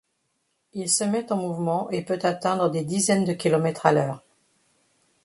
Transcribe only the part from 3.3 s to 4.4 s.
kilomètres à l'heure.